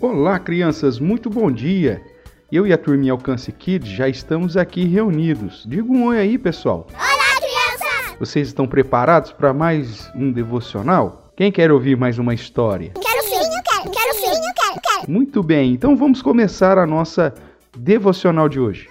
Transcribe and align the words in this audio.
Olá, 0.00 0.38
crianças, 0.38 0.98
muito 0.98 1.28
bom 1.28 1.52
dia! 1.52 2.02
Eu 2.50 2.66
e 2.66 2.72
a 2.72 2.78
turminha 2.78 3.12
Alcance 3.12 3.52
Kids 3.52 3.90
já 3.90 4.08
estamos 4.08 4.56
aqui 4.56 4.86
reunidos. 4.86 5.62
Diga 5.68 5.92
um 5.92 6.06
oi 6.06 6.16
aí, 6.18 6.38
pessoal. 6.38 6.86
Olá, 6.88 7.36
crianças! 7.36 8.16
Vocês 8.18 8.48
estão 8.48 8.66
preparados 8.66 9.30
para 9.30 9.52
mais 9.52 10.10
um 10.14 10.32
devocional? 10.32 11.30
Quem 11.36 11.52
quer 11.52 11.70
ouvir 11.70 11.98
mais 11.98 12.18
uma 12.18 12.32
história? 12.32 12.92
Quero 12.94 13.22
sim, 13.24 13.34
eu 13.34 13.62
quero, 13.62 13.90
quero 13.90 14.14
sim, 14.14 14.30
eu 14.30 14.54
quero, 14.54 14.80
quero. 14.82 15.12
Muito 15.12 15.42
bem, 15.42 15.74
então 15.74 15.94
vamos 15.94 16.22
começar 16.22 16.78
a 16.78 16.86
nossa 16.86 17.34
devocional 17.76 18.48
de 18.48 18.58
hoje. 18.58 18.88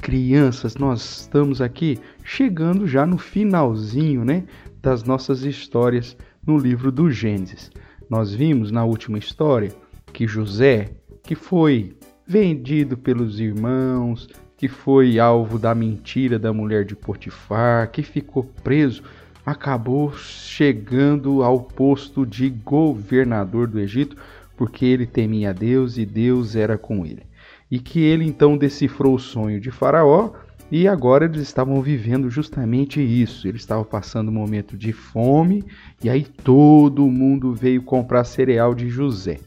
Crianças, 0.00 0.76
nós 0.76 1.20
estamos 1.20 1.60
aqui 1.60 1.98
chegando 2.24 2.86
já 2.86 3.04
no 3.04 3.18
finalzinho, 3.18 4.24
né, 4.24 4.44
das 4.80 5.04
nossas 5.04 5.42
histórias 5.42 6.16
no 6.46 6.56
livro 6.56 6.90
do 6.90 7.10
Gênesis. 7.10 7.70
Nós 8.10 8.34
vimos 8.34 8.72
na 8.72 8.84
última 8.84 9.18
história 9.18 9.72
que 10.12 10.26
José, 10.26 10.90
que 11.22 11.36
foi 11.36 11.96
vendido 12.26 12.96
pelos 12.96 13.38
irmãos, 13.38 14.28
que 14.56 14.66
foi 14.66 15.20
alvo 15.20 15.60
da 15.60 15.76
mentira 15.76 16.36
da 16.36 16.52
mulher 16.52 16.84
de 16.84 16.96
Potifar, 16.96 17.88
que 17.92 18.02
ficou 18.02 18.42
preso, 18.64 19.04
acabou 19.46 20.12
chegando 20.12 21.44
ao 21.44 21.60
posto 21.60 22.26
de 22.26 22.50
governador 22.50 23.68
do 23.68 23.78
Egito, 23.78 24.16
porque 24.56 24.84
ele 24.84 25.06
temia 25.06 25.54
Deus 25.54 25.96
e 25.96 26.04
Deus 26.04 26.56
era 26.56 26.76
com 26.76 27.06
ele. 27.06 27.22
E 27.70 27.78
que 27.78 28.00
ele 28.00 28.24
então 28.24 28.58
decifrou 28.58 29.14
o 29.14 29.20
sonho 29.20 29.60
de 29.60 29.70
Faraó 29.70 30.32
e 30.70 30.86
agora 30.86 31.24
eles 31.24 31.42
estavam 31.42 31.82
vivendo 31.82 32.30
justamente 32.30 33.00
isso. 33.00 33.48
Eles 33.48 33.62
estavam 33.62 33.84
passando 33.84 34.28
um 34.28 34.34
momento 34.34 34.76
de 34.76 34.92
fome 34.92 35.64
e 36.02 36.08
aí 36.08 36.24
todo 36.24 37.10
mundo 37.10 37.54
veio 37.54 37.82
comprar 37.82 38.24
cereal 38.24 38.74
de 38.74 38.88
José. 38.88 39.38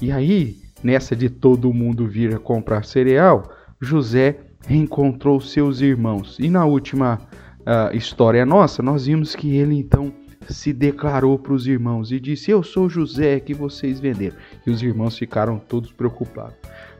E 0.00 0.10
aí, 0.10 0.56
nessa 0.82 1.14
de 1.14 1.28
todo 1.28 1.72
mundo 1.74 2.08
vir 2.08 2.38
comprar 2.38 2.84
cereal, 2.84 3.52
José 3.78 4.38
reencontrou 4.66 5.38
seus 5.40 5.82
irmãos. 5.82 6.38
E 6.38 6.48
na 6.48 6.64
última 6.64 7.20
uh, 7.60 7.94
história 7.94 8.46
nossa, 8.46 8.82
nós 8.82 9.04
vimos 9.04 9.36
que 9.36 9.56
ele 9.56 9.74
então 9.74 10.12
se 10.48 10.72
declarou 10.72 11.38
para 11.38 11.52
os 11.52 11.66
irmãos 11.66 12.10
e 12.10 12.18
disse: 12.18 12.50
Eu 12.50 12.62
sou 12.62 12.88
José 12.88 13.38
que 13.38 13.52
vocês 13.52 14.00
venderam. 14.00 14.36
E 14.66 14.70
os 14.70 14.82
irmãos 14.82 15.18
ficaram 15.18 15.58
todos 15.58 15.92
preocupados. 15.92 16.56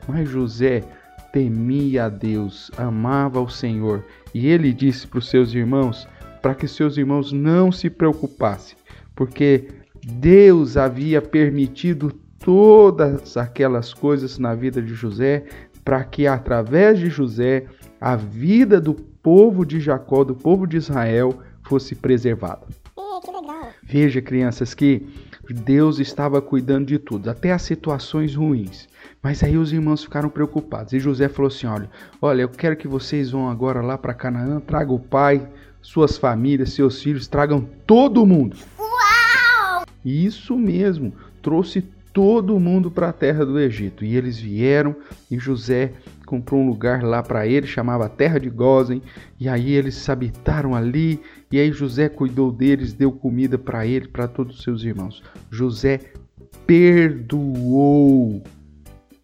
Mas 0.06 0.28
José 0.28 0.84
temia 1.32 2.04
a 2.04 2.08
Deus, 2.08 2.70
amava 2.76 3.40
o 3.40 3.48
Senhor, 3.48 4.04
e 4.34 4.46
ele 4.46 4.72
disse 4.72 5.06
para 5.06 5.18
os 5.18 5.28
seus 5.28 5.54
irmãos 5.54 6.08
para 6.42 6.54
que 6.54 6.66
seus 6.66 6.96
irmãos 6.96 7.32
não 7.32 7.70
se 7.70 7.90
preocupassem, 7.90 8.76
porque 9.14 9.68
Deus 10.04 10.76
havia 10.76 11.20
permitido 11.20 12.10
todas 12.38 13.36
aquelas 13.36 13.92
coisas 13.92 14.38
na 14.38 14.54
vida 14.54 14.80
de 14.80 14.94
José 14.94 15.44
para 15.84 16.02
que 16.04 16.26
através 16.26 16.98
de 16.98 17.10
José 17.10 17.66
a 18.00 18.16
vida 18.16 18.80
do 18.80 18.94
povo 18.94 19.64
de 19.64 19.78
Jacó, 19.78 20.24
do 20.24 20.34
povo 20.34 20.66
de 20.66 20.78
Israel, 20.78 21.38
fosse 21.62 21.94
preservada. 21.94 22.66
Veja, 23.82 24.22
crianças, 24.22 24.72
que 24.72 25.06
Deus 25.52 25.98
estava 25.98 26.40
cuidando 26.40 26.86
de 26.86 26.98
tudo, 26.98 27.30
até 27.30 27.52
as 27.52 27.62
situações 27.62 28.34
ruins. 28.34 28.88
Mas 29.22 29.42
aí 29.42 29.56
os 29.56 29.72
irmãos 29.72 30.02
ficaram 30.02 30.28
preocupados. 30.28 30.92
E 30.92 30.98
José 31.00 31.28
falou 31.28 31.48
assim: 31.48 31.66
Olha, 31.66 31.90
olha, 32.20 32.42
eu 32.42 32.48
quero 32.48 32.76
que 32.76 32.88
vocês 32.88 33.30
vão 33.30 33.48
agora 33.48 33.80
lá 33.82 33.98
para 33.98 34.14
Canaã, 34.14 34.60
tragam 34.60 34.94
o 34.94 35.00
pai, 35.00 35.46
suas 35.82 36.16
famílias, 36.16 36.72
seus 36.72 37.02
filhos, 37.02 37.26
tragam 37.26 37.68
todo 37.86 38.26
mundo. 38.26 38.56
Uau! 38.78 39.84
Isso 40.04 40.56
mesmo, 40.56 41.12
trouxe 41.42 41.84
todo 42.12 42.58
mundo 42.58 42.90
para 42.90 43.08
a 43.08 43.12
terra 43.12 43.44
do 43.44 43.58
Egito. 43.58 44.04
E 44.04 44.16
eles 44.16 44.38
vieram 44.38 44.96
e 45.30 45.38
José 45.38 45.92
comprou 46.26 46.60
um 46.60 46.66
lugar 46.68 47.02
lá 47.02 47.22
para 47.24 47.44
eles, 47.44 47.68
chamava 47.68 48.08
Terra 48.08 48.38
de 48.38 48.48
Gozen, 48.48 49.02
e 49.38 49.48
aí 49.48 49.72
eles 49.72 49.96
se 49.96 50.12
habitaram 50.12 50.76
ali, 50.76 51.20
e 51.50 51.58
aí 51.58 51.72
José 51.72 52.08
cuidou 52.08 52.52
deles, 52.52 52.92
deu 52.92 53.10
comida 53.10 53.58
para 53.58 53.84
ele, 53.84 54.06
para 54.06 54.28
todos 54.28 54.58
os 54.58 54.62
seus 54.62 54.84
irmãos. 54.84 55.24
José 55.50 55.98
perdoou 56.64 58.40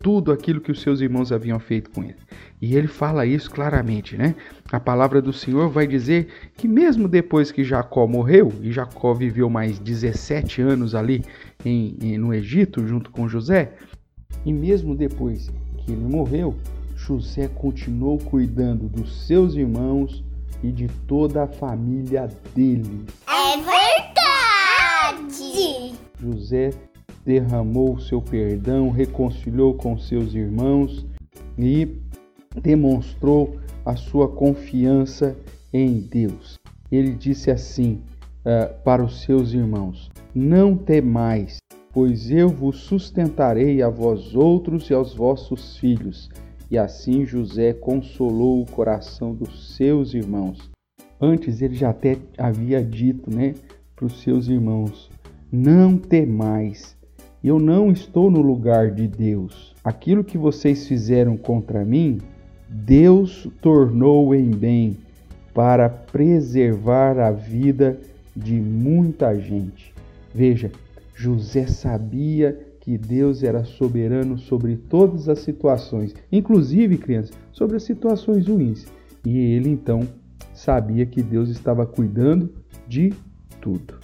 tudo 0.07 0.31
aquilo 0.31 0.61
que 0.61 0.71
os 0.71 0.83
seus 0.83 1.01
irmãos 1.01 1.33
haviam 1.33 1.59
feito 1.59 1.91
com 1.91 2.05
ele. 2.05 2.15
E 2.63 2.77
ele 2.77 2.87
fala 2.87 3.27
isso 3.27 3.51
claramente, 3.51 4.17
né? 4.17 4.37
A 4.71 4.79
palavra 4.79 5.21
do 5.21 5.33
Senhor 5.33 5.69
vai 5.69 5.85
dizer 5.85 6.29
que 6.57 6.69
mesmo 6.69 7.09
depois 7.09 7.51
que 7.51 7.65
Jacó 7.65 8.07
morreu, 8.07 8.53
e 8.63 8.71
Jacó 8.71 9.13
viveu 9.13 9.51
mais 9.51 9.81
17 9.81 10.63
anos 10.63 10.95
ali 10.95 11.25
em, 11.65 11.97
em, 12.01 12.17
no 12.19 12.33
Egito 12.33 12.87
junto 12.87 13.11
com 13.11 13.27
José, 13.27 13.73
e 14.45 14.53
mesmo 14.53 14.95
depois 14.95 15.51
que 15.79 15.91
ele 15.91 16.05
morreu, 16.05 16.55
José 16.95 17.49
continuou 17.49 18.17
cuidando 18.19 18.89
dos 18.89 19.27
seus 19.27 19.57
irmãos 19.57 20.23
e 20.63 20.71
de 20.71 20.87
toda 21.09 21.43
a 21.43 21.49
família 21.49 22.31
dele. 22.55 23.07
É 23.27 23.57
verdade! 25.17 25.97
José 26.21 26.71
derramou 27.27 27.95
o 27.95 28.01
seu 28.01 28.23
perdão, 28.23 28.89
reconciliou 28.89 29.75
com 29.75 29.99
seus 29.99 30.33
irmãos 30.33 31.05
e 31.59 31.89
demonstrou 32.63 33.57
a 33.85 33.97
sua 33.97 34.29
confiança 34.29 35.37
em 35.73 35.99
Deus. 35.99 36.55
Ele 36.91 37.11
disse 37.11 37.51
assim 37.51 38.01
uh, 38.41 38.73
para 38.85 39.05
os 39.05 39.23
seus 39.23 39.53
irmãos: 39.53 40.09
Não 40.33 40.77
temais, 40.77 41.59
pois 41.93 42.31
eu 42.31 42.49
vos 42.49 42.79
sustentarei 42.79 43.83
a 43.83 43.91
vós 43.91 44.37
outros 44.37 44.89
e 44.89 44.95
aos 44.95 45.13
vossos 45.13 45.77
filhos. 45.79 46.31
E 46.71 46.79
assim 46.79 47.25
José 47.25 47.73
consolou 47.73 48.63
o 48.63 48.71
coração 48.71 49.35
dos 49.35 49.75
seus 49.77 50.15
irmãos. 50.15 50.71
Antes 51.21 51.61
ele 51.61 51.75
já 51.75 51.91
até 51.91 52.19
havia 52.39 52.83
dito, 52.83 53.35
né, 53.35 53.55
para 53.97 54.07
os 54.07 54.21
seus 54.23 54.47
irmãos: 54.47 55.11
Não 55.51 55.97
temais, 55.97 56.96
eu 57.47 57.61
não 57.61 57.93
estou 57.93 58.29
no 58.29 58.43
lugar 58.43 58.91
de 58.91 59.07
Deus. 59.07 59.73
Aquilo 59.85 60.25
que 60.25 60.37
vocês 60.37 60.89
fizeram 60.89 61.37
contra 61.37 61.85
mim, 61.85 62.19
Deus 62.69 63.49
tornou 63.61 64.35
em 64.35 64.51
bem 64.51 64.97
para 65.55 65.89
preservar 65.89 67.19
a 67.21 67.31
vida 67.31 68.01
de 68.35 68.55
muita 68.55 69.39
gente. 69.39 69.95
Veja, 70.35 70.73
José 71.15 71.69
sabia 71.69 72.59
que 72.81 72.99
Deus 72.99 73.45
era 73.45 73.65
soberano 73.65 74.37
sobre 74.39 74.77
todas 74.77 75.29
as 75.29 75.39
situações, 75.39 76.15
inclusive, 76.31 76.99
crianças, 76.99 77.37
sobre 77.53 77.77
as 77.77 77.85
situações 77.85 78.49
ruins. 78.49 78.87
E 79.25 79.39
ele 79.39 79.71
então 79.71 80.01
sabia 80.53 81.07
que 81.07 81.23
Deus 81.23 81.49
estava 81.49 81.87
cuidando 81.87 82.53
de 82.89 83.13
tudo. 83.61 83.95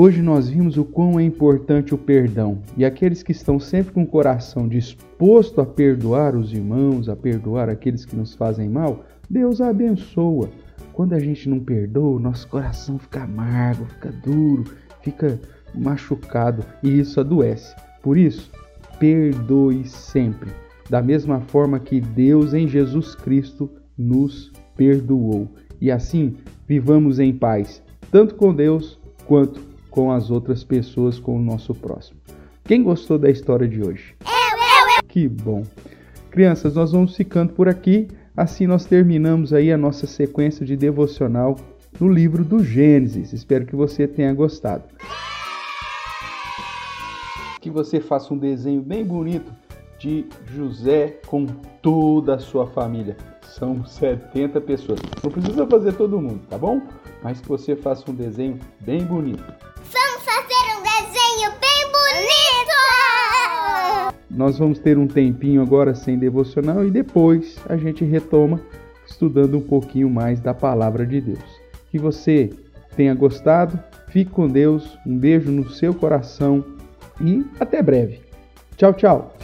Hoje 0.00 0.22
nós 0.22 0.48
vimos 0.48 0.76
o 0.76 0.84
quão 0.84 1.18
é 1.18 1.24
importante 1.24 1.92
o 1.92 1.98
perdão 1.98 2.62
e 2.76 2.84
aqueles 2.84 3.20
que 3.20 3.32
estão 3.32 3.58
sempre 3.58 3.92
com 3.92 4.04
o 4.04 4.06
coração 4.06 4.68
disposto 4.68 5.60
a 5.60 5.66
perdoar 5.66 6.36
os 6.36 6.52
irmãos, 6.52 7.08
a 7.08 7.16
perdoar 7.16 7.68
aqueles 7.68 8.04
que 8.04 8.14
nos 8.14 8.32
fazem 8.32 8.68
mal, 8.68 9.04
Deus 9.28 9.60
abençoa. 9.60 10.50
Quando 10.92 11.14
a 11.14 11.18
gente 11.18 11.48
não 11.48 11.58
perdoa, 11.58 12.20
nosso 12.20 12.46
coração 12.46 12.96
fica 12.96 13.24
amargo, 13.24 13.86
fica 13.86 14.12
duro, 14.24 14.66
fica 15.02 15.36
machucado 15.74 16.64
e 16.80 17.00
isso 17.00 17.18
adoece. 17.18 17.74
Por 18.00 18.16
isso, 18.16 18.52
perdoe 19.00 19.84
sempre, 19.84 20.52
da 20.88 21.02
mesma 21.02 21.40
forma 21.40 21.80
que 21.80 22.00
Deus 22.00 22.54
em 22.54 22.68
Jesus 22.68 23.16
Cristo 23.16 23.68
nos 23.98 24.52
perdoou. 24.76 25.48
E 25.80 25.90
assim, 25.90 26.36
vivamos 26.68 27.18
em 27.18 27.32
paz, 27.32 27.82
tanto 28.12 28.36
com 28.36 28.54
Deus 28.54 28.96
quanto 29.26 29.66
com 29.90 30.12
as 30.12 30.30
outras 30.30 30.64
pessoas, 30.64 31.18
com 31.18 31.36
o 31.36 31.42
nosso 31.42 31.74
próximo. 31.74 32.18
Quem 32.64 32.82
gostou 32.82 33.18
da 33.18 33.30
história 33.30 33.66
de 33.66 33.82
hoje? 33.82 34.14
Eu, 34.20 34.30
eu, 34.30 34.96
eu. 34.96 35.02
Que 35.08 35.28
bom. 35.28 35.64
Crianças, 36.30 36.74
nós 36.74 36.92
vamos 36.92 37.16
ficando 37.16 37.52
por 37.52 37.68
aqui. 37.68 38.08
Assim 38.36 38.66
nós 38.66 38.84
terminamos 38.84 39.52
aí 39.52 39.72
a 39.72 39.78
nossa 39.78 40.06
sequência 40.06 40.64
de 40.64 40.76
devocional 40.76 41.56
no 41.98 42.08
livro 42.08 42.44
do 42.44 42.62
Gênesis. 42.62 43.32
Espero 43.32 43.66
que 43.66 43.74
você 43.74 44.06
tenha 44.06 44.32
gostado. 44.32 44.84
Que 47.60 47.70
você 47.70 48.00
faça 48.00 48.32
um 48.32 48.38
desenho 48.38 48.80
bem 48.82 49.04
bonito 49.04 49.52
de 49.98 50.26
José 50.54 51.18
com 51.26 51.46
toda 51.82 52.36
a 52.36 52.38
sua 52.38 52.66
família. 52.66 53.16
São 53.42 53.84
70 53.84 54.60
pessoas. 54.60 55.00
Não 55.22 55.30
precisa 55.30 55.66
fazer 55.66 55.94
todo 55.94 56.20
mundo, 56.20 56.40
tá 56.48 56.56
bom? 56.56 56.80
Mas 57.22 57.40
que 57.40 57.48
você 57.48 57.74
faça 57.74 58.08
um 58.10 58.14
desenho 58.14 58.58
bem 58.80 59.04
bonito. 59.04 59.42
Nós 64.30 64.58
vamos 64.58 64.78
ter 64.78 64.98
um 64.98 65.06
tempinho 65.06 65.62
agora 65.62 65.94
sem 65.94 66.18
devocional 66.18 66.84
e 66.84 66.90
depois 66.90 67.56
a 67.68 67.76
gente 67.76 68.04
retoma 68.04 68.60
estudando 69.06 69.56
um 69.56 69.62
pouquinho 69.62 70.10
mais 70.10 70.40
da 70.40 70.52
palavra 70.52 71.06
de 71.06 71.20
Deus. 71.20 71.60
Que 71.90 71.98
você 71.98 72.50
tenha 72.94 73.14
gostado 73.14 73.78
Fique 74.08 74.30
com 74.30 74.48
Deus, 74.48 74.98
um 75.06 75.16
beijo 75.16 75.50
no 75.50 75.68
seu 75.70 75.94
coração 75.94 76.64
e 77.20 77.44
até 77.60 77.82
breve. 77.82 78.20
Tchau, 78.76 78.94
tchau. 78.94 79.34